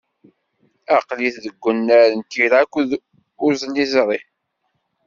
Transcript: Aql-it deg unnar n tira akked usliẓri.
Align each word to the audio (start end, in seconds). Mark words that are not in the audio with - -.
Aql-it 0.95 1.35
deg 1.45 1.63
unnar 1.69 2.09
n 2.13 2.21
tira 2.31 2.57
akked 2.63 2.89
usliẓri. 3.47 4.19